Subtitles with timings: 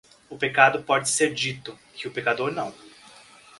[0.27, 2.73] O pecado pode ser dito, que o pecador não.